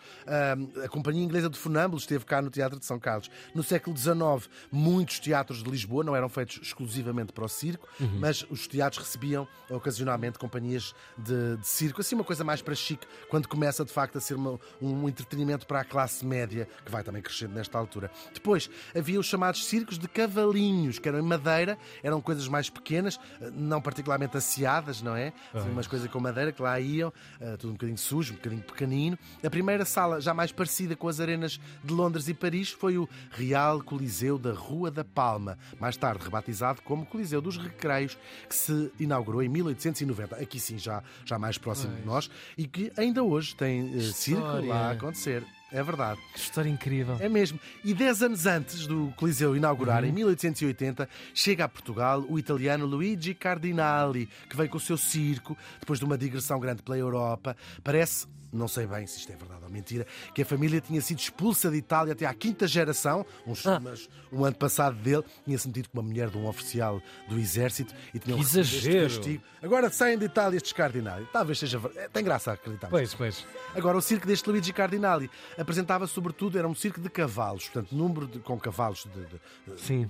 a 0.84 0.88
Companhia 0.88 1.22
Inglesa 1.22 1.48
de 1.48 1.58
Funâmbulos 1.58 2.02
esteve 2.02 2.24
cá 2.24 2.42
no 2.42 2.50
Teatro 2.50 2.80
de 2.80 2.84
São 2.84 2.98
Carlos. 2.98 3.30
No 3.54 3.62
século 3.62 3.96
XIX, 3.96 4.50
muitos 4.72 5.20
teatros 5.20 5.62
de 5.62 5.67
Lisboa 5.68 6.02
não 6.04 6.14
eram 6.16 6.28
feitos 6.28 6.58
exclusivamente 6.62 7.32
para 7.32 7.44
o 7.44 7.48
circo, 7.48 7.86
mas 8.18 8.44
os 8.50 8.66
teatros 8.66 9.04
recebiam 9.04 9.46
ocasionalmente 9.70 10.38
companhias 10.38 10.94
de, 11.16 11.56
de 11.56 11.66
circo, 11.66 12.00
assim 12.00 12.14
uma 12.14 12.24
coisa 12.24 12.42
mais 12.44 12.60
para 12.62 12.74
chique, 12.74 13.06
quando 13.28 13.46
começa 13.48 13.84
de 13.84 13.92
facto 13.92 14.18
a 14.18 14.20
ser 14.20 14.34
uma- 14.34 14.58
um 14.80 15.08
entretenimento 15.08 15.66
para 15.66 15.80
a 15.80 15.84
classe 15.84 16.24
média, 16.24 16.68
que 16.84 16.90
vai 16.90 17.02
também 17.02 17.22
crescendo 17.22 17.54
nesta 17.54 17.78
altura. 17.78 18.10
Depois 18.32 18.68
havia 18.96 19.18
os 19.20 19.26
chamados 19.26 19.64
circos 19.66 19.98
de 19.98 20.08
cavalinhos, 20.08 20.98
que 20.98 21.08
eram 21.08 21.18
em 21.18 21.22
madeira, 21.22 21.78
eram 22.02 22.20
coisas 22.20 22.48
mais 22.48 22.70
pequenas, 22.70 23.18
não 23.52 23.80
particularmente 23.80 24.36
asseadas, 24.36 25.02
não 25.02 25.14
é? 25.16 25.32
Assim, 25.52 25.70
umas 25.70 25.86
coisas 25.86 26.10
com 26.10 26.20
madeira 26.20 26.52
que 26.52 26.62
lá 26.62 26.78
iam, 26.80 27.12
eh, 27.40 27.56
tudo 27.56 27.70
um 27.70 27.72
bocadinho 27.74 27.98
sujo, 27.98 28.32
um 28.32 28.36
bocadinho 28.36 28.62
pequenino. 28.62 29.18
A 29.44 29.50
primeira 29.50 29.84
sala, 29.84 30.20
já 30.20 30.32
mais 30.32 30.52
parecida 30.52 30.94
com 30.96 31.08
as 31.08 31.20
arenas 31.20 31.60
de 31.84 31.92
Londres 31.92 32.28
e 32.28 32.34
Paris, 32.34 32.70
foi 32.70 32.98
o 32.98 33.08
Real 33.30 33.82
Coliseu 33.82 34.38
da 34.38 34.52
Rua 34.52 34.90
da 34.90 35.04
Palma, 35.04 35.57
mais 35.80 35.96
tarde 35.96 36.24
rebatizado 36.24 36.82
como 36.82 37.06
Coliseu 37.06 37.40
dos 37.40 37.56
Recreios, 37.56 38.16
que 38.48 38.54
se 38.54 38.92
inaugurou 38.98 39.42
em 39.42 39.48
1890. 39.48 40.36
Aqui 40.36 40.58
sim, 40.58 40.78
já, 40.78 41.02
já 41.24 41.38
mais 41.38 41.58
próximo 41.58 41.94
de 41.94 42.04
nós, 42.04 42.30
e 42.56 42.66
que 42.66 42.92
ainda 42.96 43.22
hoje 43.22 43.54
tem 43.54 43.94
eh, 43.96 44.00
circo 44.12 44.66
lá 44.66 44.88
a 44.88 44.90
acontecer. 44.92 45.44
É 45.70 45.82
verdade. 45.82 46.18
Que 46.32 46.38
história 46.38 46.68
incrível! 46.68 47.16
É 47.20 47.28
mesmo. 47.28 47.60
E 47.84 47.92
10 47.92 48.22
anos 48.22 48.46
antes 48.46 48.86
do 48.86 49.12
Coliseu 49.16 49.54
inaugurar, 49.54 50.02
em 50.02 50.12
1880, 50.12 51.06
chega 51.34 51.64
a 51.64 51.68
Portugal 51.68 52.24
o 52.26 52.38
italiano 52.38 52.86
Luigi 52.86 53.34
Cardinali, 53.34 54.28
que 54.48 54.56
veio 54.56 54.70
com 54.70 54.78
o 54.78 54.80
seu 54.80 54.96
circo, 54.96 55.56
depois 55.78 55.98
de 55.98 56.06
uma 56.06 56.16
digressão 56.16 56.58
grande 56.58 56.82
pela 56.82 56.96
Europa. 56.96 57.54
Parece, 57.84 58.26
não 58.52 58.66
sei 58.68 58.86
bem 58.86 59.06
se 59.06 59.18
isto 59.18 59.32
é 59.32 59.36
verdade 59.36 59.62
ou 59.64 59.70
mentira, 59.70 60.06
que 60.34 60.42
a 60.42 60.44
família 60.44 60.80
tinha 60.80 61.00
sido 61.00 61.18
expulsa 61.18 61.70
de 61.70 61.76
Itália 61.76 62.12
até 62.12 62.24
à 62.26 62.32
quinta 62.34 62.66
geração, 62.66 63.24
uns, 63.46 63.66
Ah. 63.66 63.78
mas 63.80 64.08
um 64.32 64.44
ano 64.44 64.56
passado 64.56 64.96
dele, 64.96 65.22
tinha-se 65.44 65.66
metido 65.68 65.88
com 65.90 65.98
uma 65.98 66.06
mulher 66.08 66.30
de 66.30 66.38
um 66.38 66.46
oficial 66.46 67.00
do 67.28 67.38
exército 67.38 67.94
e 68.14 68.18
tinham 68.18 68.38
recebido 68.38 69.02
castigo. 69.04 69.42
Agora 69.62 69.90
saem 69.90 70.16
de 70.18 70.24
Itália 70.26 70.56
estes 70.56 70.72
Cardinali. 70.72 71.26
Talvez 71.32 71.58
seja 71.58 71.78
verdade. 71.78 72.08
Tem 72.12 72.24
graça 72.24 72.50
a 72.50 72.54
acreditar. 72.54 72.88
Pois, 72.88 73.12
pois. 73.14 73.44
Agora, 73.74 73.98
o 73.98 74.00
circo 74.02 74.26
deste 74.26 74.48
Luigi 74.48 74.72
Cardinali 74.72 75.30
apresentava 75.58 76.06
sobretudo, 76.06 76.58
era 76.58 76.68
um 76.68 76.74
circo 76.74 77.00
de 77.00 77.08
cavalos, 77.10 77.64
portanto, 77.68 77.94
número 77.94 78.26
de, 78.26 78.38
com 78.38 78.58
cavalos 78.58 79.04
de, 79.12 79.26
de- 79.74 79.80
Sim. 79.82 80.08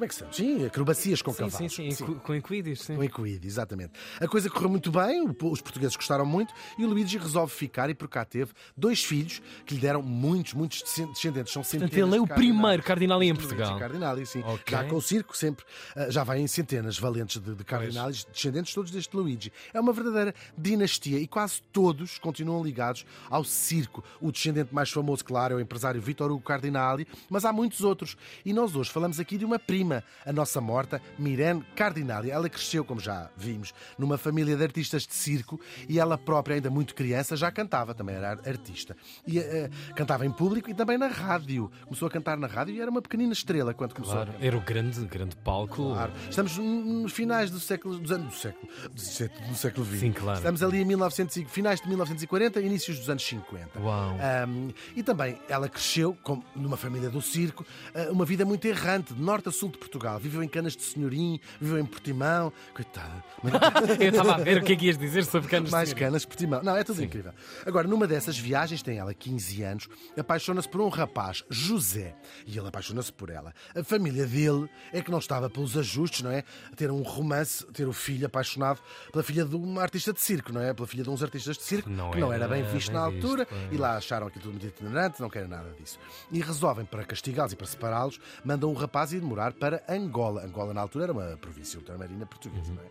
Como 0.00 0.04
é 0.06 0.08
que 0.08 0.14
se 0.14 0.20
chama? 0.20 0.32
Sim, 0.32 0.64
acrobacias 0.64 1.20
com 1.20 1.30
Sim, 1.30 1.36
cavalos. 1.50 1.74
sim, 1.74 1.90
sim. 1.90 2.04
Com- 2.06 2.14
Com 2.20 2.34
equidis, 2.34 2.80
sim. 2.80 2.96
Com 2.96 3.04
equide, 3.04 3.46
exatamente. 3.46 3.92
A 4.18 4.26
coisa 4.26 4.48
correu 4.48 4.70
muito 4.70 4.90
bem, 4.90 5.26
os 5.28 5.60
portugueses 5.60 5.94
gostaram 5.94 6.24
muito 6.24 6.54
e 6.78 6.84
o 6.86 6.88
Luigi 6.88 7.18
resolve 7.18 7.52
ficar 7.52 7.90
e 7.90 7.94
por 7.94 8.08
cá 8.08 8.24
teve 8.24 8.52
dois 8.74 9.04
filhos 9.04 9.42
que 9.66 9.74
lhe 9.74 9.80
deram 9.80 10.00
muitos, 10.02 10.54
muitos 10.54 10.82
descendentes. 10.82 11.52
São 11.52 11.62
centenas 11.62 11.90
Portanto, 11.90 12.08
ele 12.14 12.16
é 12.16 12.20
o 12.22 12.26
primeiro 12.26 12.82
Cardinali 12.82 13.28
em 13.28 13.34
Portugal. 13.34 13.78
Cardinali, 13.78 14.24
sim. 14.24 14.40
Ok. 14.42 14.62
Já 14.70 14.84
com 14.84 14.96
o 14.96 15.02
circo, 15.02 15.36
sempre. 15.36 15.66
ah, 15.94 16.10
já 16.10 16.24
vai 16.24 16.40
em 16.40 16.46
centenas 16.46 16.98
valentes 16.98 17.38
de, 17.38 17.54
de 17.54 17.62
Cardinalis, 17.64 18.24
descendentes 18.24 18.72
todos 18.72 18.90
deste 18.90 19.14
Luigi. 19.14 19.52
É 19.74 19.80
uma 19.80 19.92
verdadeira 19.92 20.34
dinastia 20.56 21.18
e 21.18 21.26
quase 21.26 21.60
todos 21.72 22.18
continuam 22.18 22.64
ligados 22.64 23.04
ao 23.28 23.44
circo. 23.44 24.02
O 24.18 24.32
descendente 24.32 24.74
mais 24.74 24.90
famoso, 24.90 25.22
claro, 25.24 25.52
é 25.52 25.56
o 25.58 25.60
empresário 25.60 26.00
Vittor 26.00 26.30
Hugo 26.30 26.42
Cardinali, 26.42 27.06
mas 27.28 27.44
há 27.44 27.52
muitos 27.52 27.82
outros. 27.82 28.16
E 28.46 28.54
nós 28.54 28.74
hoje 28.74 28.90
falamos 28.90 29.20
aqui 29.20 29.36
de 29.36 29.44
uma 29.44 29.58
prima, 29.58 29.89
a 30.24 30.32
nossa 30.32 30.60
morta, 30.60 31.00
Mirene 31.18 31.62
Cardinali. 31.74 32.30
Ela 32.30 32.48
cresceu, 32.48 32.84
como 32.84 33.00
já 33.00 33.28
vimos, 33.36 33.72
numa 33.98 34.16
família 34.16 34.56
de 34.56 34.62
artistas 34.62 35.06
de 35.06 35.14
circo 35.14 35.60
e 35.88 35.98
ela 35.98 36.16
própria, 36.16 36.54
ainda 36.56 36.70
muito 36.70 36.94
criança, 36.94 37.36
já 37.36 37.50
cantava, 37.50 37.94
também 37.94 38.14
era 38.16 38.30
artista. 38.46 38.96
E 39.26 39.38
eh, 39.38 39.68
cantava 39.94 40.24
em 40.24 40.30
público 40.30 40.70
e 40.70 40.74
também 40.74 40.96
na 40.98 41.08
rádio. 41.08 41.70
Começou 41.84 42.06
a 42.06 42.10
cantar 42.10 42.36
na 42.38 42.46
rádio 42.46 42.74
e 42.74 42.80
era 42.80 42.90
uma 42.90 43.02
pequenina 43.02 43.32
estrela 43.32 43.74
quando 43.74 43.94
começou 43.94 44.16
Claro, 44.16 44.32
era 44.40 44.56
o 44.56 44.60
grande, 44.60 45.04
grande 45.06 45.36
palco. 45.36 45.76
Claro. 45.92 46.12
Estamos 46.28 46.56
nos 46.58 47.12
finais 47.12 47.50
do 47.50 47.58
século, 47.60 47.98
dos 47.98 48.10
anos 48.12 48.28
do 48.28 48.34
século, 48.38 48.68
do 48.92 49.54
século, 49.56 49.86
XX. 49.86 50.00
Sim, 50.00 50.12
claro. 50.12 50.38
Estamos 50.38 50.62
ali 50.62 50.78
em 50.82 50.84
1900, 50.84 51.36
e- 51.36 51.44
finais 51.44 51.80
de 51.80 51.88
1940, 51.88 52.60
inícios 52.60 52.98
dos 52.98 53.08
anos 53.10 53.22
50. 53.26 53.78
Uau. 53.80 54.16
Ahm, 54.20 54.70
e 54.94 55.02
também 55.02 55.38
ela 55.48 55.68
cresceu, 55.68 56.16
como 56.22 56.44
numa 56.54 56.76
família 56.76 57.08
do 57.10 57.20
circo, 57.22 57.64
ah, 57.94 58.08
uma 58.10 58.24
vida 58.24 58.44
muito 58.44 58.64
errante, 58.66 59.14
de 59.14 59.20
norte 59.22 59.48
a 59.48 59.52
sul 59.52 59.70
de 59.70 59.78
Portugal. 59.80 60.18
Viveu 60.20 60.42
em 60.42 60.48
Canas 60.48 60.76
de 60.76 60.82
Senhorim, 60.82 61.40
viveu 61.60 61.78
em 61.78 61.84
Portimão. 61.84 62.52
Coitada. 62.74 63.24
Eu 63.98 64.10
estava 64.10 64.34
a 64.34 64.38
ver 64.38 64.58
o 64.58 64.64
que 64.64 64.74
é 64.74 64.76
que 64.76 64.86
ias 64.86 64.96
dizer 64.98 65.24
sobre 65.24 65.48
canas 65.48 65.70
Mais 65.70 65.88
de 65.88 65.94
canas 65.94 66.22
de 66.22 66.28
Portimão. 66.28 66.62
Não, 66.62 66.76
é 66.76 66.84
tudo 66.84 67.02
incrível. 67.02 67.32
Agora, 67.66 67.88
numa 67.88 68.06
dessas 68.06 68.38
viagens, 68.38 68.82
tem 68.82 68.98
ela 68.98 69.12
15 69.14 69.62
anos, 69.62 69.88
apaixona-se 70.18 70.68
por 70.68 70.80
um 70.80 70.88
rapaz, 70.88 71.42
José, 71.48 72.14
e 72.46 72.56
ele 72.58 72.68
apaixona-se 72.68 73.12
por 73.12 73.30
ela. 73.30 73.52
A 73.74 73.82
família 73.82 74.26
dele 74.26 74.68
é 74.92 75.00
que 75.00 75.10
não 75.10 75.18
estava 75.18 75.48
pelos 75.50 75.76
ajustes, 75.76 76.22
não 76.22 76.30
é? 76.30 76.44
Ter 76.76 76.90
um 76.90 77.02
romance, 77.02 77.64
ter 77.72 77.88
o 77.88 77.92
filho 77.92 78.26
apaixonado 78.26 78.80
pela 79.10 79.24
filha 79.24 79.44
de 79.44 79.56
uma 79.56 79.82
artista 79.82 80.12
de 80.12 80.20
circo, 80.20 80.52
não 80.52 80.60
é? 80.60 80.74
Pela 80.74 80.86
filha 80.86 81.02
de 81.02 81.10
uns 81.10 81.22
artistas 81.22 81.56
de 81.56 81.62
circo, 81.62 81.88
Não 81.88 82.10
que 82.10 82.20
não 82.20 82.32
era 82.32 82.44
era 82.44 82.54
bem 82.54 82.62
visto 82.64 82.90
bem 82.90 83.00
na 83.00 83.08
visto, 83.08 83.24
altura, 83.24 83.46
pois. 83.46 83.72
e 83.72 83.76
lá 83.76 83.96
acharam 83.96 84.26
aquilo 84.26 84.42
tudo 84.42 84.52
muito 84.52 84.66
itinerante, 84.66 85.20
não 85.20 85.28
querem 85.30 85.48
nada 85.48 85.70
disso. 85.78 85.98
E 86.30 86.40
resolvem, 86.40 86.84
para 86.84 87.04
castigá-los 87.04 87.52
e 87.52 87.56
para 87.56 87.66
separá-los, 87.66 88.18
mandam 88.44 88.70
o 88.70 88.74
rapaz 88.74 89.12
ir 89.12 89.20
morar 89.22 89.52
para 89.60 89.84
Angola. 89.88 90.42
Angola, 90.44 90.72
na 90.72 90.80
altura, 90.80 91.04
era 91.04 91.12
uma 91.12 91.36
província 91.36 91.78
ultramarina 91.78 92.26
portuguesa, 92.26 92.72
não 92.72 92.82
é? 92.82 92.86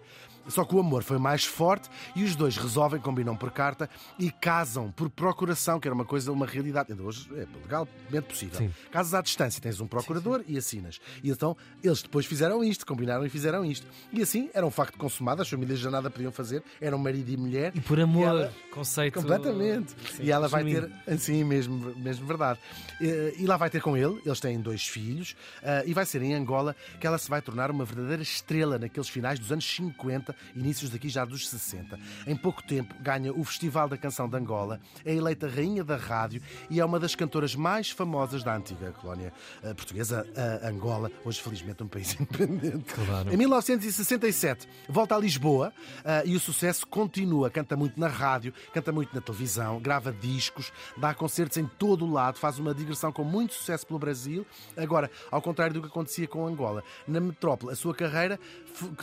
Só 0.47 0.63
que 0.65 0.75
o 0.75 0.79
amor 0.79 1.03
foi 1.03 1.17
mais 1.17 1.43
forte 1.45 1.89
e 2.15 2.23
os 2.23 2.35
dois 2.35 2.57
resolvem, 2.57 2.99
combinam 2.99 3.35
por 3.35 3.51
carta 3.51 3.89
e 4.17 4.31
casam 4.31 4.91
por 4.91 5.09
procuração, 5.09 5.79
que 5.79 5.87
era 5.87 5.93
uma 5.95 6.05
coisa, 6.05 6.31
uma 6.31 6.45
realidade. 6.45 6.91
Ainda 6.91 7.03
hoje 7.03 7.27
é 7.33 7.45
legalmente 7.63 8.27
possível. 8.27 8.57
Sim. 8.57 8.71
Casas 8.91 9.13
à 9.13 9.21
distância, 9.21 9.61
tens 9.61 9.79
um 9.79 9.87
procurador 9.87 10.43
e 10.47 10.57
assinas. 10.57 10.99
E 11.23 11.29
então 11.29 11.55
eles 11.83 12.01
depois 12.01 12.25
fizeram 12.25 12.63
isto, 12.63 12.85
combinaram 12.85 13.25
e 13.25 13.29
fizeram 13.29 13.63
isto. 13.63 13.85
E 14.11 14.21
assim 14.21 14.49
era 14.53 14.65
um 14.65 14.71
facto 14.71 14.97
consumado, 14.97 15.41
as 15.41 15.49
famílias 15.49 15.79
já 15.79 15.91
nada 15.91 16.09
podiam 16.09 16.31
fazer, 16.31 16.63
eram 16.81 16.97
marido 16.97 17.29
e 17.29 17.37
mulher. 17.37 17.71
E 17.75 17.81
por 17.81 17.99
amor, 17.99 18.27
ela- 18.27 18.53
conceito. 18.71 19.15
Completamente. 19.19 19.93
Sim, 20.15 20.23
e 20.23 20.31
ela 20.31 20.47
vai 20.47 20.63
ter, 20.63 20.91
assim 21.07 21.43
mesmo, 21.43 21.93
mesmo 21.97 22.25
verdade. 22.25 22.59
Eh, 23.01 23.33
E 23.39 23.45
lá 23.45 23.55
vai 23.57 23.69
ter 23.69 23.81
com 23.81 23.95
ele, 23.95 24.19
eles 24.25 24.39
têm 24.39 24.59
dois 24.59 24.87
filhos, 24.87 25.35
eh, 25.61 25.83
e 25.85 25.93
vai 25.93 26.05
ser 26.05 26.21
em 26.21 26.33
Angola 26.33 26.75
que 26.99 27.05
ela 27.07 27.17
se 27.17 27.29
vai 27.29 27.41
tornar 27.41 27.69
uma 27.71 27.85
verdadeira 27.85 28.21
estrela 28.21 28.77
naqueles 28.79 29.07
finais 29.09 29.39
dos 29.39 29.51
anos 29.51 29.65
50, 29.65 30.28
inícios 30.55 30.89
daqui 30.89 31.09
já 31.09 31.25
dos 31.25 31.49
60. 31.49 31.99
Em 32.27 32.35
pouco 32.35 32.63
tempo 32.63 32.93
ganha 33.01 33.33
o 33.33 33.43
Festival 33.43 33.87
da 33.87 33.97
Canção 33.97 34.27
de 34.29 34.37
Angola, 34.37 34.79
é 35.05 35.13
eleita 35.13 35.47
rainha 35.47 35.83
da 35.83 35.95
rádio 35.95 36.41
e 36.69 36.79
é 36.79 36.85
uma 36.85 36.99
das 36.99 37.15
cantoras 37.15 37.55
mais 37.55 37.89
famosas 37.89 38.43
da 38.43 38.55
antiga 38.55 38.91
colónia 38.91 39.33
eh, 39.63 39.73
portuguesa, 39.73 40.25
Angola, 40.63 41.11
hoje 41.25 41.41
felizmente 41.41 41.83
um 41.83 41.87
país 41.87 42.15
independente. 42.19 42.93
Claro. 42.93 43.33
Em 43.33 43.37
1967 43.37 44.67
volta 44.87 45.15
a 45.15 45.19
Lisboa 45.19 45.73
ah, 46.03 46.23
e 46.25 46.35
o 46.35 46.39
sucesso 46.39 46.85
continua. 46.87 47.49
Canta 47.49 47.75
muito 47.75 47.99
na 47.99 48.07
rádio, 48.07 48.53
canta 48.73 48.91
muito 48.91 49.13
na 49.13 49.21
televisão, 49.21 49.79
grava 49.79 50.11
discos, 50.11 50.71
dá 50.97 51.13
concertos 51.13 51.57
em 51.57 51.65
todo 51.65 52.05
o 52.05 52.11
lado, 52.11 52.37
faz 52.37 52.59
uma 52.59 52.73
digressão 52.73 53.11
com 53.11 53.23
muito 53.23 53.53
sucesso 53.53 53.85
pelo 53.85 53.99
Brasil. 53.99 54.45
Agora, 54.77 55.09
ao 55.31 55.41
contrário 55.41 55.73
do 55.73 55.81
que 55.81 55.87
acontecia 55.87 56.27
com 56.27 56.45
Angola, 56.45 56.83
na 57.07 57.19
metrópole 57.19 57.71
a 57.71 57.75
sua 57.75 57.93
carreira 57.93 58.39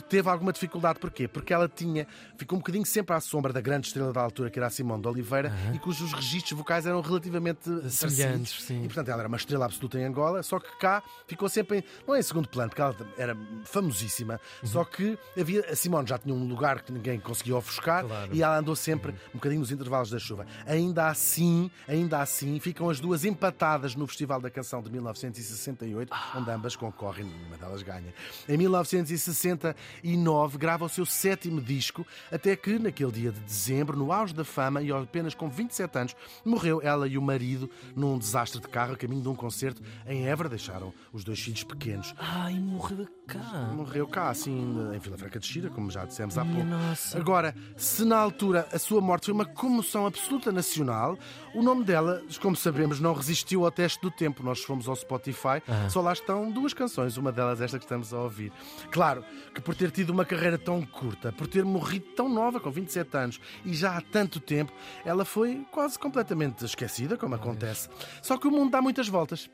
teve 0.09 0.29
alguma 0.29 0.51
dificuldade. 0.51 0.99
Porquê? 1.17 1.27
Porque 1.27 1.51
ela 1.53 1.67
tinha, 1.67 2.05
ficou 2.37 2.57
um 2.57 2.59
bocadinho 2.59 2.85
sempre 2.85 3.15
à 3.15 3.19
sombra 3.19 3.51
da 3.51 3.59
grande 3.59 3.87
estrela 3.87 4.13
da 4.13 4.21
altura, 4.21 4.51
que 4.51 4.59
era 4.59 4.67
a 4.67 4.69
Simone 4.69 5.01
de 5.01 5.07
Oliveira, 5.07 5.51
e 5.73 5.79
cujos 5.79 6.13
registros 6.13 6.55
vocais 6.57 6.85
eram 6.85 7.01
relativamente 7.01 7.67
Semelhantes, 7.89 8.61
sim. 8.63 8.83
E, 8.83 8.87
portanto, 8.87 9.09
ela 9.09 9.21
era 9.21 9.27
uma 9.27 9.37
estrela 9.37 9.65
absoluta 9.65 9.97
em 9.99 10.03
Angola, 10.05 10.43
só 10.43 10.59
que 10.59 10.77
cá 10.77 11.01
ficou 11.27 11.49
sempre, 11.49 11.79
em, 11.79 11.83
não 12.07 12.13
é 12.13 12.19
em 12.19 12.21
segundo 12.21 12.47
plano, 12.47 12.69
porque 12.69 12.81
ela 12.81 12.95
era 13.17 13.35
famosíssima, 13.65 14.39
Uhum. 14.61 14.69
só 14.69 14.83
que 14.83 15.17
havia, 15.39 15.61
a 15.71 15.75
Simone 15.75 16.07
já 16.07 16.17
tinha 16.19 16.33
um 16.35 16.47
lugar 16.47 16.81
que 16.83 16.91
ninguém 16.91 17.19
conseguia 17.19 17.55
ofuscar 17.55 18.05
Claro. 18.05 18.35
e 18.35 18.43
ela 18.43 18.59
andou 18.59 18.75
sempre 18.75 19.11
um 19.33 19.37
bocadinho 19.37 19.61
nos 19.61 19.71
intervalos 19.71 20.09
da 20.11 20.19
chuva. 20.19 20.45
Ainda 20.67 21.07
assim, 21.07 21.71
ainda 21.87 22.19
assim, 22.21 22.59
ficam 22.59 22.89
as 22.89 22.99
duas 22.99 23.25
empatadas 23.25 23.95
no 23.95 24.05
Festival 24.05 24.39
da 24.39 24.51
Canção 24.51 24.83
de 24.83 24.91
1968, 24.91 26.13
onde 26.35 26.51
ambas 26.51 26.75
concorrem, 26.75 27.25
uma 27.47 27.57
delas 27.57 27.81
ganha. 27.81 28.13
Em 28.47 28.57
1969 28.57 30.57
grava 30.57 30.85
o 30.85 30.89
seu 30.89 31.06
sétimo 31.07 31.61
disco, 31.61 32.05
até 32.31 32.55
que, 32.55 32.77
naquele 32.79 33.11
dia 33.11 33.31
de 33.31 33.39
dezembro, 33.39 33.97
no 33.97 34.11
auge 34.11 34.33
da 34.33 34.43
fama 34.43 34.81
e 34.81 34.91
apenas 34.91 35.33
com 35.33 35.49
27 35.49 35.97
anos, 35.97 36.15
morreu 36.45 36.81
ela 36.81 37.07
e 37.07 37.17
o 37.17 37.21
marido 37.21 37.69
num 37.95 38.17
desastre 38.17 38.61
de 38.61 38.67
carro 38.67 38.93
a 38.93 38.97
caminho 38.97 39.21
de 39.21 39.29
um 39.29 39.35
concerto 39.35 39.81
em 40.05 40.27
Évora. 40.27 40.49
Deixaram 40.49 40.93
os 41.11 41.23
dois 41.23 41.39
filhos 41.39 41.63
pequenos. 41.63 42.13
Ai, 42.17 42.53
morreu 42.59 43.07
cá. 43.27 43.71
Morreu 43.73 44.07
cá, 44.07 44.29
assim, 44.29 44.77
em 44.93 44.99
Vila 44.99 45.17
Franca 45.17 45.39
de 45.39 45.45
Xira, 45.47 45.69
como 45.69 45.89
já 45.91 46.05
dissemos 46.05 46.37
há 46.37 46.45
pouco. 46.45 46.63
nossa. 46.63 47.17
Agora, 47.17 47.55
se 47.75 48.05
na 48.05 48.17
altura 48.17 48.67
a 48.71 48.79
sua 48.79 49.01
morte 49.01 49.25
foi 49.25 49.33
uma 49.33 49.45
comoção 49.45 50.05
absoluta 50.05 50.51
nacional, 50.51 51.17
o 51.53 51.61
nome 51.61 51.83
dela, 51.83 52.21
como 52.41 52.55
sabemos, 52.55 52.99
não 52.99 53.13
resistiu 53.13 53.65
ao 53.65 53.71
teste 53.71 54.01
do 54.01 54.11
tempo. 54.11 54.43
Nós 54.43 54.63
fomos 54.63 54.87
ao 54.87 54.95
Spotify, 54.95 55.61
só 55.89 56.01
lá 56.01 56.13
estão 56.13 56.51
duas 56.51 56.73
canções, 56.73 57.17
uma 57.17 57.31
delas 57.31 57.61
esta 57.61 57.77
que 57.77 57.85
estamos 57.85 58.13
a 58.13 58.19
ouvir. 58.19 58.51
Claro 58.91 59.23
que 59.53 59.61
por 59.61 59.75
ter 59.75 59.91
tido 59.91 60.09
uma 60.11 60.25
carreira 60.25 60.57
tão 60.57 60.81
curta, 60.97 61.31
por 61.31 61.47
ter 61.47 61.63
morrido 61.63 62.07
tão 62.15 62.27
nova, 62.27 62.59
com 62.59 62.71
27 62.71 63.17
anos, 63.17 63.39
e 63.63 63.73
já 63.73 63.97
há 63.97 64.01
tanto 64.01 64.39
tempo, 64.39 64.73
ela 65.05 65.23
foi 65.23 65.65
quase 65.71 65.97
completamente 65.97 66.65
esquecida, 66.65 67.17
como 67.17 67.35
acontece. 67.35 67.87
Só 68.21 68.37
que 68.37 68.47
o 68.47 68.51
mundo 68.51 68.71
dá 68.71 68.81
muitas 68.81 69.07
voltas. 69.07 69.49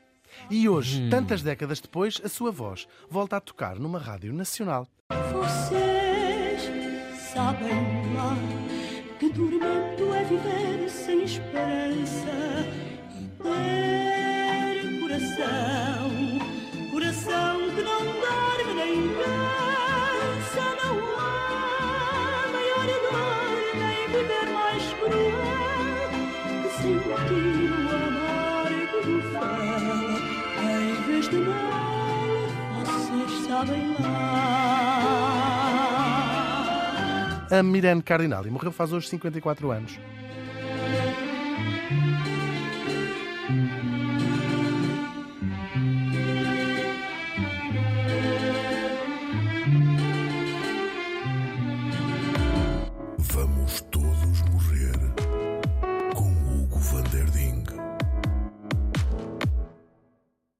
E 0.50 0.68
hoje, 0.68 1.08
tantas 1.10 1.42
décadas 1.42 1.80
depois, 1.80 2.20
a 2.24 2.28
sua 2.28 2.50
voz 2.50 2.88
volta 3.08 3.36
a 3.36 3.40
tocar 3.40 3.78
numa 3.78 3.98
rádio 3.98 4.32
nacional. 4.32 4.88
Vocês 5.32 6.62
sabem 7.32 8.14
lá 8.16 8.34
que 9.20 9.30
tormento 9.30 10.14
é 10.14 10.24
viver 10.24 10.88
sem 10.90 11.22
esperança 11.24 11.83
A 37.50 37.62
Mirene 37.62 38.02
Cardinali 38.02 38.50
morreu 38.50 38.72
faz 38.72 38.92
hoje 38.92 39.08
54 39.08 39.70
anos. 39.70 39.98